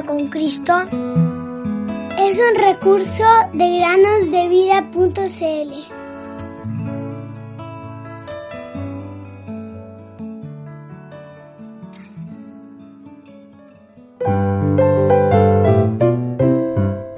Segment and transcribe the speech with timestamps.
[0.00, 0.72] con Cristo
[2.18, 5.72] es un recurso de granosdevida.cl.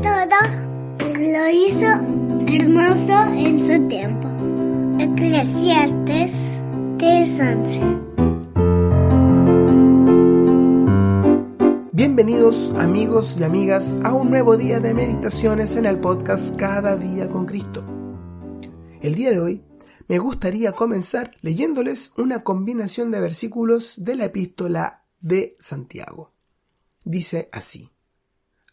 [0.03, 0.39] Todo
[1.21, 1.91] lo hizo
[2.49, 4.29] hermoso en su tiempo.
[4.99, 6.61] Eclesiastes
[6.99, 8.14] 3:11
[12.17, 17.29] Bienvenidos amigos y amigas a un nuevo día de meditaciones en el podcast Cada día
[17.29, 17.85] con Cristo.
[19.03, 19.65] El día de hoy
[20.07, 26.33] me gustaría comenzar leyéndoles una combinación de versículos de la epístola de Santiago.
[27.03, 27.91] Dice así.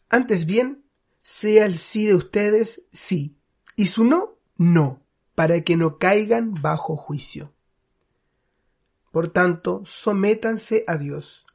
[0.07, 0.85] Antes bien,
[1.23, 3.39] sea el sí de ustedes sí,
[3.75, 5.01] y su no, no,
[5.33, 7.55] para que no caigan bajo juicio.
[9.11, 11.47] Por tanto, sométanse a Dios,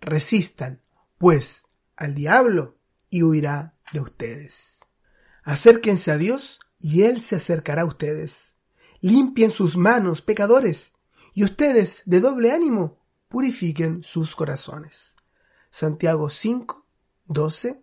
[0.00, 0.80] resistan,
[1.24, 1.64] pues,
[1.96, 2.76] al diablo,
[3.08, 4.80] y huirá de ustedes.
[5.42, 8.56] Acérquense a Dios, y Él se acercará a ustedes.
[9.00, 10.92] Limpien sus manos, pecadores,
[11.32, 12.98] y ustedes, de doble ánimo,
[13.30, 15.16] purifiquen sus corazones.
[15.70, 16.86] Santiago 5,
[17.24, 17.82] 12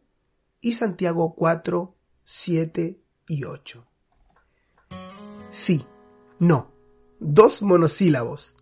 [0.61, 3.87] y Santiago 4, 7 y 8.
[5.49, 5.83] Sí,
[6.37, 6.71] no,
[7.19, 8.55] dos monosílabos.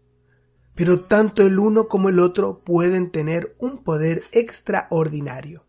[0.79, 5.65] Pero tanto el uno como el otro pueden tener un poder extraordinario.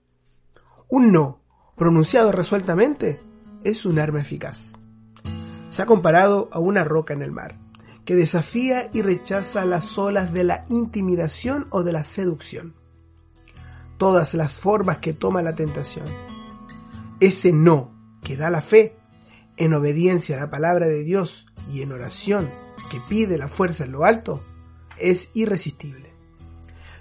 [0.87, 1.43] Un no,
[1.77, 3.21] pronunciado resueltamente,
[3.65, 4.75] es un arma eficaz.
[5.71, 7.59] Se ha comparado a una roca en el mar,
[8.05, 12.77] que desafía y rechaza las olas de la intimidación o de la seducción.
[13.99, 16.07] Todas las formas que toma la tentación.
[17.19, 17.91] Ese no
[18.23, 18.97] que da la fe,
[19.57, 22.49] en obediencia a la palabra de Dios y en oración
[22.93, 24.45] que pide la fuerza en lo alto,
[25.01, 26.13] es irresistible.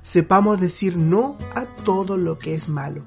[0.02, 3.03] Sepamos decir no a todo lo que es malo.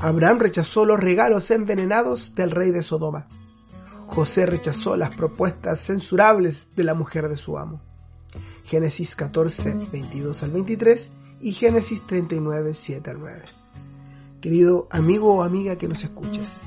[0.00, 3.26] Abraham rechazó los regalos envenenados del rey de Sodoma.
[4.06, 7.80] José rechazó las propuestas censurables de la mujer de su amo.
[8.64, 13.42] Génesis 14, 22 al 23 y Génesis 39, 7 al 9.
[14.40, 16.60] Querido amigo o amiga que nos escuches,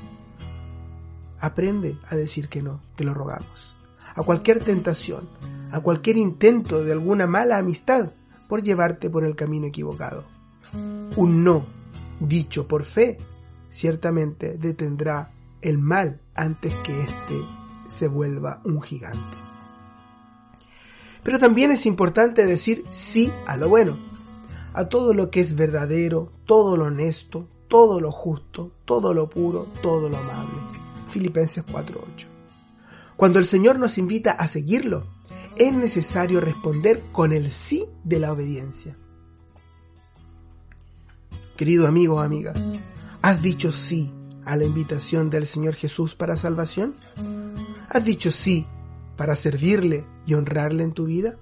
[1.40, 3.79] aprende a decir que no, te lo rogamos.
[4.14, 5.28] A cualquier tentación,
[5.72, 8.10] a cualquier intento de alguna mala amistad
[8.48, 10.24] por llevarte por el camino equivocado.
[11.16, 11.66] Un no
[12.20, 13.16] dicho por fe
[13.68, 15.32] ciertamente detendrá
[15.62, 17.44] el mal antes que éste
[17.88, 19.36] se vuelva un gigante.
[21.22, 23.96] Pero también es importante decir sí a lo bueno,
[24.72, 29.68] a todo lo que es verdadero, todo lo honesto, todo lo justo, todo lo puro,
[29.82, 30.58] todo lo amable.
[31.10, 32.39] Filipenses 4:8.
[33.20, 35.06] Cuando el Señor nos invita a seguirlo,
[35.56, 38.96] es necesario responder con el sí de la obediencia.
[41.54, 42.54] Querido amigo o amiga,
[43.20, 44.10] ¿has dicho sí
[44.46, 46.94] a la invitación del Señor Jesús para salvación?
[47.90, 48.66] ¿Has dicho sí
[49.18, 51.36] para servirle y honrarle en tu vida?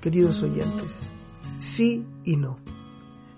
[0.00, 1.00] Queridos oyentes,
[1.58, 2.60] sí y no.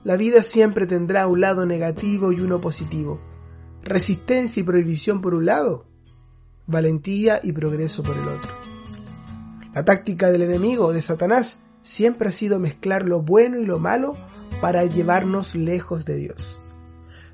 [0.04, 3.21] La vida siempre tendrá un lado negativo y uno positivo.
[3.82, 5.88] Resistencia y prohibición por un lado,
[6.68, 8.52] valentía y progreso por el otro.
[9.74, 14.16] La táctica del enemigo, de Satanás, siempre ha sido mezclar lo bueno y lo malo
[14.60, 16.60] para llevarnos lejos de Dios.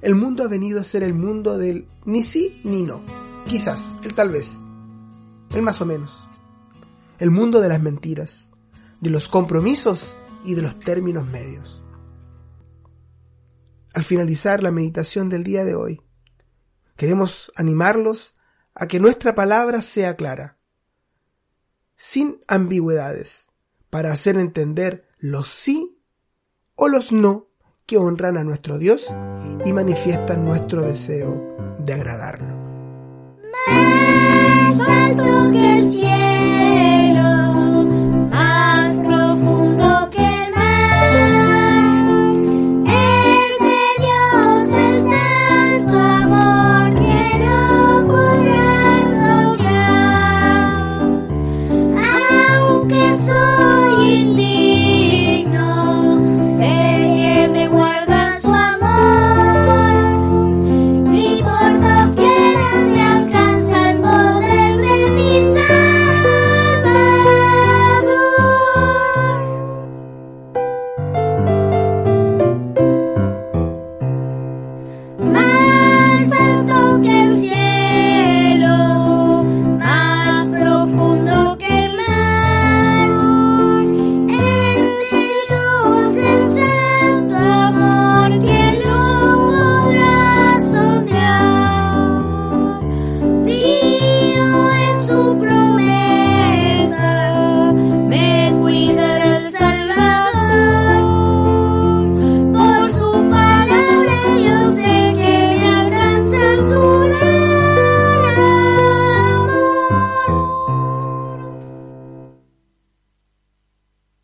[0.00, 3.02] El mundo ha venido a ser el mundo del ni sí ni no.
[3.46, 4.60] Quizás, el tal vez,
[5.54, 6.28] el más o menos.
[7.18, 8.50] El mundo de las mentiras,
[9.00, 10.14] de los compromisos
[10.44, 11.82] y de los términos medios.
[13.94, 16.00] Al finalizar la meditación del día de hoy,
[16.96, 18.34] queremos animarlos
[18.74, 20.56] a que nuestra palabra sea clara,
[21.96, 23.48] sin ambigüedades,
[23.90, 25.98] para hacer entender los sí
[26.74, 27.46] o los no
[27.86, 29.06] que honran a nuestro Dios
[29.64, 32.64] y manifiestan nuestro deseo de agradarlo.
[52.88, 54.44] que soy